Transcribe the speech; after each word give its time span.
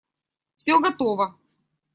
Все 0.57 0.79
готово. 0.79 1.37